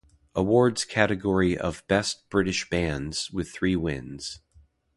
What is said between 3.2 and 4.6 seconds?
with three wins.